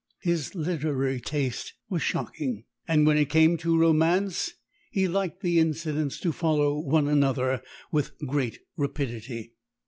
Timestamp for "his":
0.23-0.55